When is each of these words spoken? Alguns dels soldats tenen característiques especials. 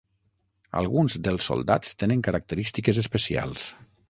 Alguns 0.79 1.17
dels 1.27 1.49
soldats 1.51 1.93
tenen 2.05 2.25
característiques 2.29 3.05
especials. 3.05 3.73